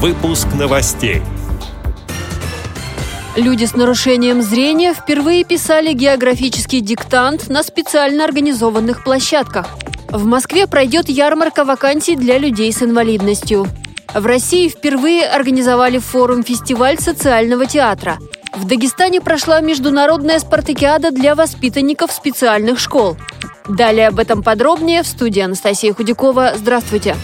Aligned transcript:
Выпуск 0.00 0.46
новостей. 0.56 1.22
Люди 3.34 3.64
с 3.64 3.74
нарушением 3.74 4.42
зрения 4.42 4.94
впервые 4.94 5.42
писали 5.42 5.92
географический 5.92 6.80
диктант 6.80 7.48
на 7.48 7.64
специально 7.64 8.24
организованных 8.24 9.02
площадках. 9.02 9.66
В 10.08 10.24
Москве 10.24 10.68
пройдет 10.68 11.08
ярмарка 11.08 11.64
вакансий 11.64 12.14
для 12.14 12.38
людей 12.38 12.72
с 12.72 12.80
инвалидностью. 12.80 13.66
В 14.14 14.24
России 14.24 14.68
впервые 14.68 15.26
организовали 15.26 15.98
форум-фестиваль 15.98 17.00
социального 17.00 17.66
театра. 17.66 18.18
В 18.54 18.68
Дагестане 18.68 19.20
прошла 19.20 19.60
международная 19.60 20.38
спартакиада 20.38 21.10
для 21.10 21.34
воспитанников 21.34 22.12
специальных 22.12 22.78
школ. 22.78 23.16
Далее 23.68 24.06
об 24.06 24.20
этом 24.20 24.44
подробнее 24.44 25.02
в 25.02 25.08
студии 25.08 25.40
Анастасия 25.40 25.92
Худякова. 25.92 26.52
Здравствуйте! 26.56 27.16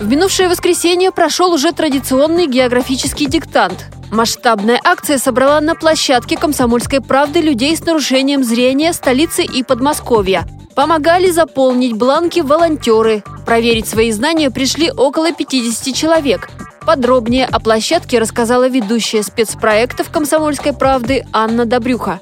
В 0.00 0.08
минувшее 0.08 0.48
воскресенье 0.48 1.12
прошел 1.12 1.52
уже 1.52 1.72
традиционный 1.72 2.46
географический 2.46 3.26
диктант. 3.26 3.84
Масштабная 4.10 4.80
акция 4.82 5.18
собрала 5.18 5.60
на 5.60 5.74
площадке 5.74 6.38
«Комсомольской 6.38 7.02
правды» 7.02 7.42
людей 7.42 7.76
с 7.76 7.84
нарушением 7.84 8.42
зрения 8.42 8.94
столицы 8.94 9.44
и 9.44 9.62
Подмосковья. 9.62 10.46
Помогали 10.74 11.30
заполнить 11.30 11.92
бланки 11.92 12.40
волонтеры. 12.40 13.22
Проверить 13.44 13.86
свои 13.86 14.10
знания 14.10 14.50
пришли 14.50 14.90
около 14.90 15.32
50 15.32 15.94
человек. 15.94 16.48
Подробнее 16.86 17.44
о 17.44 17.60
площадке 17.60 18.18
рассказала 18.18 18.68
ведущая 18.68 19.22
спецпроектов 19.22 20.10
«Комсомольской 20.10 20.72
правды» 20.72 21.26
Анна 21.30 21.66
Добрюха. 21.66 22.20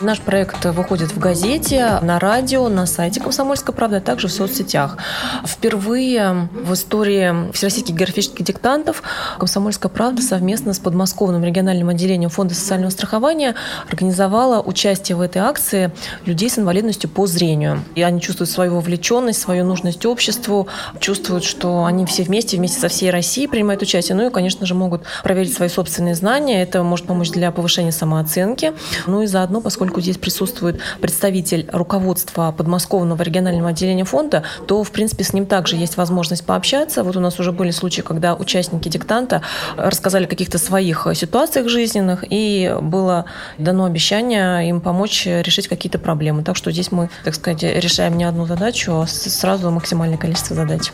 Наш 0.00 0.20
проект 0.20 0.64
выходит 0.64 1.10
в 1.10 1.18
газете, 1.18 1.98
на 2.02 2.20
радио, 2.20 2.68
на 2.68 2.86
сайте 2.86 3.20
«Комсомольской 3.20 3.74
правды», 3.74 3.96
а 3.96 4.00
также 4.00 4.28
в 4.28 4.32
соцсетях. 4.32 4.96
Впервые 5.44 6.48
в 6.52 6.72
истории 6.72 7.50
Всероссийских 7.50 7.96
географических 7.96 8.44
диктантов 8.44 9.02
«Комсомольская 9.40 9.90
правда» 9.90 10.22
совместно 10.22 10.72
с 10.72 10.78
подмосковным 10.78 11.42
региональным 11.42 11.88
отделением 11.88 12.30
Фонда 12.30 12.54
социального 12.54 12.90
страхования 12.90 13.56
организовала 13.90 14.62
участие 14.62 15.16
в 15.16 15.20
этой 15.20 15.38
акции 15.38 15.90
людей 16.26 16.48
с 16.48 16.60
инвалидностью 16.60 17.10
по 17.10 17.26
зрению. 17.26 17.82
И 17.96 18.02
они 18.02 18.20
чувствуют 18.20 18.50
свою 18.50 18.76
вовлеченность, 18.76 19.40
свою 19.40 19.64
нужность 19.64 20.06
обществу, 20.06 20.68
чувствуют, 21.00 21.42
что 21.42 21.84
они 21.84 22.06
все 22.06 22.22
вместе, 22.22 22.56
вместе 22.56 22.78
со 22.78 22.86
всей 22.86 23.10
Россией 23.10 23.48
принимают 23.48 23.82
участие. 23.82 24.14
Ну 24.14 24.28
и, 24.28 24.30
конечно 24.30 24.64
же, 24.64 24.76
могут 24.76 25.02
проверить 25.24 25.54
свои 25.54 25.68
собственные 25.68 26.14
знания. 26.14 26.62
Это 26.62 26.84
может 26.84 27.06
помочь 27.06 27.30
для 27.30 27.50
повышения 27.50 27.90
самооценки. 27.90 28.74
Ну 29.08 29.22
и 29.22 29.26
заодно, 29.26 29.60
поскольку 29.60 29.87
поскольку 29.88 30.02
здесь 30.02 30.18
присутствует 30.18 30.80
представитель 31.00 31.66
руководства 31.72 32.52
подмосковного 32.52 33.22
регионального 33.22 33.70
отделения 33.70 34.04
фонда, 34.04 34.42
то, 34.66 34.84
в 34.84 34.90
принципе, 34.90 35.24
с 35.24 35.32
ним 35.32 35.46
также 35.46 35.76
есть 35.76 35.96
возможность 35.96 36.44
пообщаться. 36.44 37.02
Вот 37.04 37.16
у 37.16 37.20
нас 37.20 37.40
уже 37.40 37.52
были 37.52 37.70
случаи, 37.70 38.02
когда 38.02 38.34
участники 38.34 38.90
диктанта 38.90 39.40
рассказали 39.78 40.26
о 40.26 40.28
каких-то 40.28 40.58
своих 40.58 41.06
ситуациях 41.14 41.68
жизненных, 41.70 42.22
и 42.28 42.76
было 42.82 43.24
дано 43.56 43.86
обещание 43.86 44.68
им 44.68 44.82
помочь 44.82 45.24
решить 45.24 45.68
какие-то 45.68 45.98
проблемы. 45.98 46.42
Так 46.42 46.56
что 46.56 46.70
здесь 46.70 46.92
мы, 46.92 47.08
так 47.24 47.34
сказать, 47.34 47.62
решаем 47.62 48.18
не 48.18 48.24
одну 48.24 48.44
задачу, 48.44 48.92
а 48.92 49.06
сразу 49.06 49.70
максимальное 49.70 50.18
количество 50.18 50.54
задач. 50.54 50.92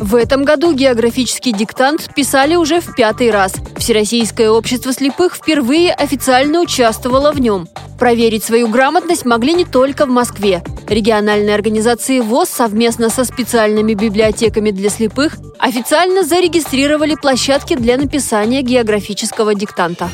В 0.00 0.14
этом 0.14 0.44
году 0.44 0.72
географический 0.72 1.52
диктант 1.52 2.14
писали 2.14 2.56
уже 2.56 2.80
в 2.80 2.94
пятый 2.94 3.30
раз. 3.30 3.52
Всероссийское 3.76 4.50
общество 4.50 4.94
слепых 4.94 5.34
впервые 5.34 5.92
официально 5.92 6.62
участвовало 6.62 7.32
в 7.32 7.38
нем. 7.38 7.68
Проверить 7.98 8.42
свою 8.42 8.68
грамотность 8.68 9.26
могли 9.26 9.52
не 9.52 9.66
только 9.66 10.06
в 10.06 10.08
Москве. 10.08 10.62
Региональные 10.88 11.54
организации 11.54 12.20
ВОЗ 12.20 12.48
совместно 12.48 13.10
со 13.10 13.24
специальными 13.24 13.92
библиотеками 13.92 14.70
для 14.70 14.88
слепых 14.88 15.36
официально 15.58 16.24
зарегистрировали 16.24 17.14
площадки 17.14 17.76
для 17.76 17.98
написания 17.98 18.62
географического 18.62 19.54
диктанта. 19.54 20.08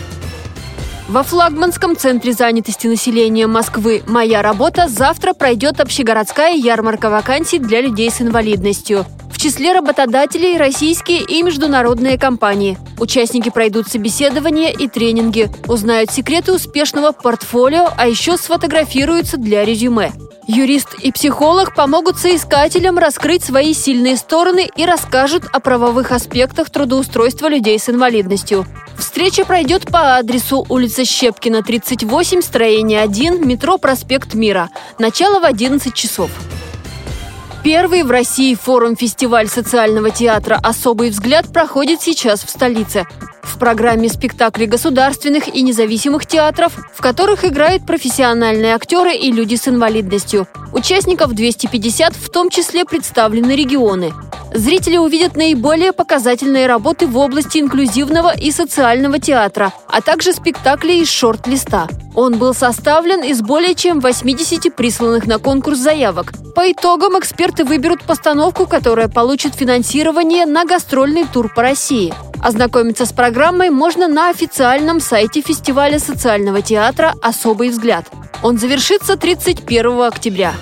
Во 1.08 1.22
флагманском 1.22 1.96
центре 1.96 2.32
занятости 2.32 2.88
населения 2.88 3.46
Москвы 3.46 4.02
«Моя 4.08 4.42
работа» 4.42 4.88
завтра 4.88 5.34
пройдет 5.34 5.78
общегородская 5.78 6.54
ярмарка 6.54 7.10
вакансий 7.10 7.60
для 7.60 7.80
людей 7.80 8.10
с 8.10 8.20
инвалидностью. 8.20 9.06
В 9.30 9.38
числе 9.38 9.72
работодателей 9.72 10.58
российские 10.58 11.20
и 11.20 11.44
международные 11.44 12.18
компании. 12.18 12.76
Участники 12.98 13.50
пройдут 13.50 13.86
собеседования 13.86 14.72
и 14.72 14.88
тренинги, 14.88 15.48
узнают 15.68 16.10
секреты 16.10 16.52
успешного 16.52 17.12
портфолио, 17.12 17.88
а 17.96 18.08
еще 18.08 18.36
сфотографируются 18.36 19.36
для 19.36 19.64
резюме. 19.64 20.10
Юрист 20.46 20.94
и 21.02 21.10
психолог 21.10 21.74
помогут 21.74 22.18
соискателям 22.18 22.98
раскрыть 22.98 23.44
свои 23.44 23.74
сильные 23.74 24.16
стороны 24.16 24.68
и 24.76 24.84
расскажут 24.84 25.44
о 25.52 25.58
правовых 25.58 26.12
аспектах 26.12 26.70
трудоустройства 26.70 27.48
людей 27.48 27.78
с 27.78 27.88
инвалидностью. 27.88 28.64
Встреча 28.96 29.44
пройдет 29.44 29.90
по 29.90 30.16
адресу 30.16 30.64
улица 30.68 31.04
Щепкина, 31.04 31.62
38, 31.62 32.42
строение 32.42 33.02
1, 33.02 33.46
метро 33.46 33.76
«Проспект 33.76 34.34
Мира». 34.34 34.70
Начало 34.98 35.40
в 35.40 35.44
11 35.44 35.92
часов. 35.92 36.30
Первый 37.66 38.04
в 38.04 38.12
России 38.12 38.54
форум-фестиваль 38.54 39.48
социального 39.48 40.12
театра 40.12 40.56
«Особый 40.62 41.10
взгляд» 41.10 41.52
проходит 41.52 42.00
сейчас 42.00 42.44
в 42.44 42.48
столице. 42.48 43.08
В 43.42 43.58
программе 43.58 44.08
спектакли 44.08 44.66
государственных 44.66 45.52
и 45.52 45.62
независимых 45.62 46.26
театров, 46.26 46.74
в 46.94 47.02
которых 47.02 47.44
играют 47.44 47.84
профессиональные 47.84 48.72
актеры 48.72 49.16
и 49.16 49.32
люди 49.32 49.56
с 49.56 49.66
инвалидностью. 49.66 50.46
Участников 50.72 51.32
250, 51.32 52.14
в 52.14 52.30
том 52.30 52.50
числе 52.50 52.84
представлены 52.84 53.56
регионы. 53.56 54.12
Зрители 54.56 54.96
увидят 54.96 55.36
наиболее 55.36 55.92
показательные 55.92 56.66
работы 56.66 57.06
в 57.06 57.18
области 57.18 57.58
инклюзивного 57.58 58.34
и 58.34 58.50
социального 58.50 59.18
театра, 59.18 59.74
а 59.86 60.00
также 60.00 60.32
спектакли 60.32 60.94
из 60.94 61.10
шорт-листа. 61.10 61.88
Он 62.14 62.38
был 62.38 62.54
составлен 62.54 63.22
из 63.22 63.42
более 63.42 63.74
чем 63.74 64.00
80 64.00 64.74
присланных 64.74 65.26
на 65.26 65.38
конкурс 65.38 65.76
заявок. 65.76 66.32
По 66.54 66.72
итогам 66.72 67.18
эксперты 67.18 67.64
выберут 67.64 68.04
постановку, 68.04 68.66
которая 68.66 69.08
получит 69.08 69.54
финансирование 69.54 70.46
на 70.46 70.64
гастрольный 70.64 71.26
тур 71.30 71.52
по 71.54 71.60
России. 71.60 72.14
Ознакомиться 72.42 73.04
с 73.04 73.12
программой 73.12 73.68
можно 73.68 74.08
на 74.08 74.30
официальном 74.30 75.00
сайте 75.00 75.42
фестиваля 75.42 75.98
социального 75.98 76.62
театра 76.62 77.12
«Особый 77.20 77.68
взгляд». 77.68 78.06
Он 78.42 78.56
завершится 78.56 79.18
31 79.18 80.00
октября. 80.00 80.54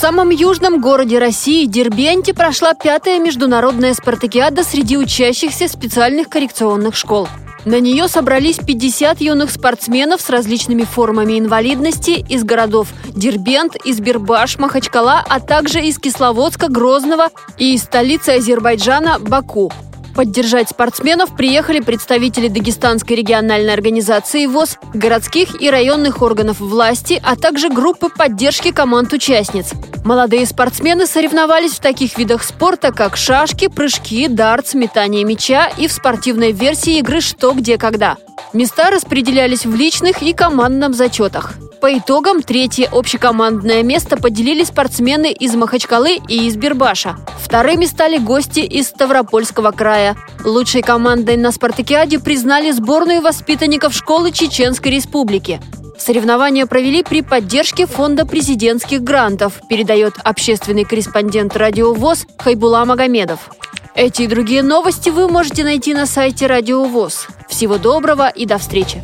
Самом 0.00 0.30
южном 0.30 0.80
городе 0.80 1.18
России 1.18 1.66
Дербенте 1.66 2.32
прошла 2.32 2.72
пятая 2.72 3.18
международная 3.18 3.92
спартакиада 3.92 4.64
среди 4.64 4.96
учащихся 4.96 5.68
специальных 5.68 6.30
коррекционных 6.30 6.96
школ. 6.96 7.28
На 7.66 7.80
нее 7.80 8.08
собрались 8.08 8.56
50 8.56 9.20
юных 9.20 9.50
спортсменов 9.50 10.22
с 10.22 10.30
различными 10.30 10.84
формами 10.84 11.38
инвалидности 11.38 12.24
из 12.26 12.44
городов 12.44 12.88
Дербент, 13.14 13.76
Избербаш, 13.84 14.58
Махачкала, 14.58 15.22
а 15.28 15.38
также 15.38 15.82
из 15.82 15.98
Кисловодска, 15.98 16.68
Грозного 16.68 17.28
и 17.58 17.74
из 17.74 17.82
столицы 17.82 18.30
Азербайджана 18.30 19.18
Баку. 19.18 19.70
Поддержать 20.20 20.68
спортсменов 20.68 21.34
приехали 21.34 21.80
представители 21.80 22.48
Дагестанской 22.48 23.16
региональной 23.16 23.72
организации 23.72 24.44
ВОЗ, 24.44 24.76
городских 24.92 25.62
и 25.62 25.70
районных 25.70 26.20
органов 26.20 26.60
власти, 26.60 27.18
а 27.24 27.36
также 27.36 27.70
группы 27.70 28.10
поддержки 28.10 28.70
команд-участниц. 28.70 29.72
Молодые 30.04 30.44
спортсмены 30.44 31.06
соревновались 31.06 31.72
в 31.72 31.80
таких 31.80 32.18
видах 32.18 32.42
спорта, 32.42 32.92
как 32.92 33.16
шашки, 33.16 33.68
прыжки, 33.68 34.28
дартс, 34.28 34.74
метание 34.74 35.24
мяча 35.24 35.70
и 35.78 35.88
в 35.88 35.92
спортивной 35.92 36.52
версии 36.52 36.98
игры 36.98 37.22
«Что, 37.22 37.52
где, 37.52 37.78
когда». 37.78 38.18
Места 38.52 38.90
распределялись 38.90 39.64
в 39.64 39.74
личных 39.74 40.20
и 40.20 40.34
командном 40.34 40.92
зачетах. 40.92 41.54
По 41.80 41.96
итогам 41.96 42.42
третье 42.42 42.88
общекомандное 42.92 43.82
место 43.82 44.18
поделили 44.18 44.64
спортсмены 44.64 45.32
из 45.32 45.54
Махачкалы 45.54 46.18
и 46.28 46.46
из 46.46 46.56
Бербаша. 46.56 47.16
Вторыми 47.42 47.86
стали 47.86 48.18
гости 48.18 48.60
из 48.60 48.88
Ставропольского 48.88 49.70
края. 49.70 50.14
Лучшей 50.44 50.82
командой 50.82 51.38
на 51.38 51.52
спартакиаде 51.52 52.18
признали 52.18 52.70
сборную 52.70 53.22
воспитанников 53.22 53.94
школы 53.94 54.30
Чеченской 54.30 54.92
Республики. 54.92 55.58
Соревнования 55.98 56.66
провели 56.66 57.02
при 57.02 57.22
поддержке 57.22 57.86
Фонда 57.86 58.26
президентских 58.26 59.02
грантов, 59.02 59.54
передает 59.68 60.14
общественный 60.22 60.84
корреспондент 60.84 61.56
Радио 61.56 61.94
ВОЗ 61.94 62.26
Хайбула 62.38 62.84
Магомедов. 62.84 63.50
Эти 63.94 64.22
и 64.22 64.26
другие 64.26 64.62
новости 64.62 65.08
вы 65.08 65.28
можете 65.28 65.64
найти 65.64 65.94
на 65.94 66.04
сайте 66.04 66.46
Радио 66.46 66.84
ВОЗ. 66.84 67.26
Всего 67.48 67.78
доброго 67.78 68.28
и 68.28 68.44
до 68.44 68.58
встречи! 68.58 69.02